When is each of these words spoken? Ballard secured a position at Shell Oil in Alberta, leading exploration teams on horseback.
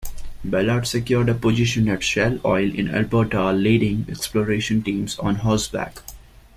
Ballard 0.43 0.87
secured 0.87 1.29
a 1.29 1.35
position 1.35 1.87
at 1.87 2.01
Shell 2.03 2.39
Oil 2.43 2.73
in 2.73 2.89
Alberta, 2.89 3.51
leading 3.53 4.07
exploration 4.09 4.81
teams 4.81 5.15
on 5.19 5.35
horseback. 5.35 5.99